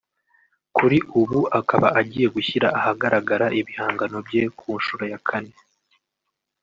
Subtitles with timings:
[0.75, 5.55] kuri ubu akaba agiye gushyira ahagaragara ibihangano bye ku nshuro ya kane